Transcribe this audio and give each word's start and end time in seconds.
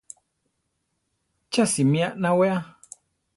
¿Cha 1.51 1.63
simí 1.73 2.01
anawea! 2.07 2.57